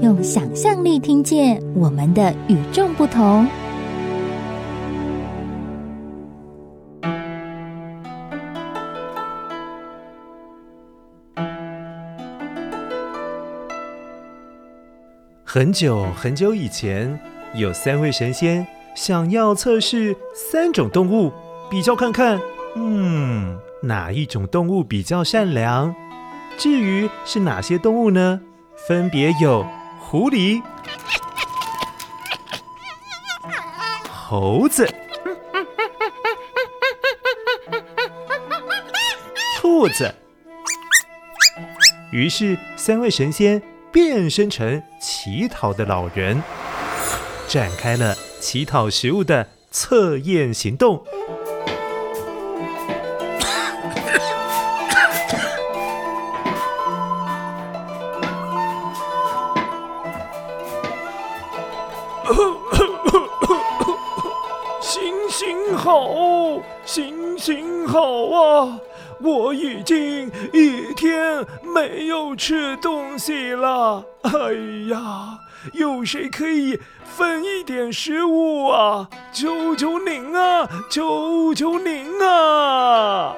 [0.00, 3.46] 用想象力听见我们的与众不同。
[15.44, 17.18] 很久很久以前，
[17.54, 21.32] 有三位神仙想要测试三种动物，
[21.68, 22.40] 比较看看，
[22.76, 23.58] 嗯。
[23.80, 25.94] 哪一种动物比较善良？
[26.56, 28.40] 至于是哪些动物呢？
[28.88, 29.64] 分别有
[30.10, 30.62] 狐狸、
[34.10, 34.88] 猴子、
[39.58, 40.14] 兔子。
[42.10, 46.42] 于是，三位神仙变身成乞讨的老人，
[47.46, 51.04] 展开了乞讨食物的测验行动。
[65.76, 68.80] 好，行行好啊！
[69.20, 74.04] 我已经一天没有吃东西了。
[74.22, 74.30] 哎
[74.90, 75.38] 呀，
[75.72, 79.08] 有谁可以分一点食物啊？
[79.32, 80.68] 求求您啊！
[80.90, 83.34] 求求您啊！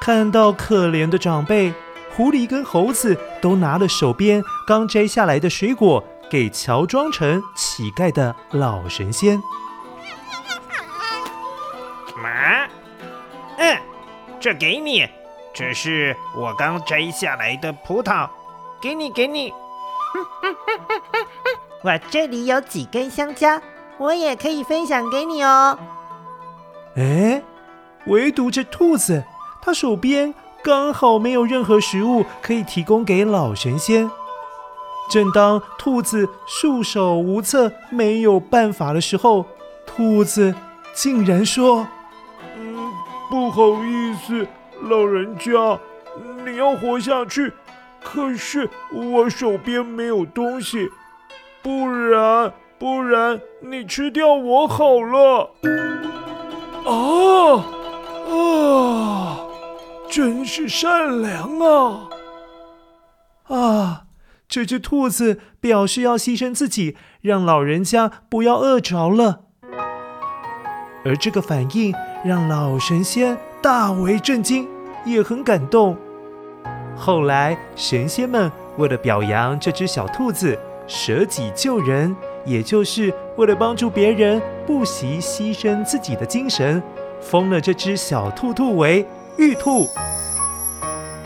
[0.00, 1.72] 看到可怜的长辈，
[2.16, 6.02] 狐狸跟猴子都拿了手边刚摘下来的水果。
[6.30, 9.38] 给乔装成乞丐的老神仙。
[12.16, 12.66] 妈，
[13.58, 13.76] 嗯，
[14.40, 15.06] 这给你，
[15.54, 18.28] 这是我刚摘下来的葡萄，
[18.80, 19.52] 给你，给你。
[21.82, 23.60] 我这里有几根香蕉，
[23.98, 25.78] 我也可以分享给你哦。
[26.96, 27.42] 哎，
[28.06, 29.24] 唯独这兔子，
[29.62, 34.10] 它手边刚好没有任何食物可以提供给老神仙。
[35.10, 39.44] 正当兔子束手无策、没有办法的时候，
[39.84, 40.54] 兔子
[40.94, 41.86] 竟然说：“嗯，
[43.32, 44.46] 不好意思，
[44.82, 45.80] 老人家，
[46.44, 47.50] 你要活下去，
[48.04, 50.90] 可是我手边没有东西，
[51.62, 55.54] 不然不然你吃掉我好了。”
[56.84, 57.64] 啊
[58.30, 59.46] 啊，
[60.10, 62.08] 真是善良啊！
[63.44, 64.02] 啊！
[64.46, 69.44] 这只兔子表示要牺牲自己，让老人家不要饿着了。
[71.04, 74.68] 而这个反应让老神仙大为震惊，
[75.04, 75.96] 也很感动。
[76.96, 82.14] 后来，神仙们为了表扬这只小兔子舍己救人，
[82.44, 86.82] 也就是为了帮助别人，不惜牺牲自己的精神，
[87.20, 89.88] 封了这只小兔兔为玉兔，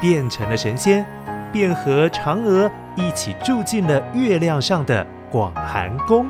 [0.00, 1.04] 变成了神仙。
[1.53, 6.26] 便和嫦娥一起住进了月亮上的广寒宫。